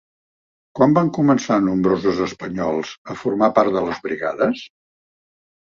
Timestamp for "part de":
3.61-3.87